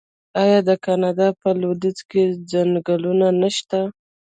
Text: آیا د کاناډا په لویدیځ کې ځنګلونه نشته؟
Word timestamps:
آیا 0.43 0.59
د 0.69 0.71
کاناډا 0.85 1.27
په 1.41 1.49
لویدیځ 1.61 1.99
کې 2.09 2.23
ځنګلونه 2.51 3.27
نشته؟ 3.41 3.79